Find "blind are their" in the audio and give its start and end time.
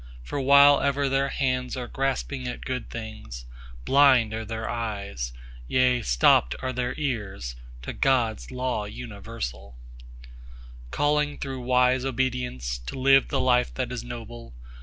3.85-4.67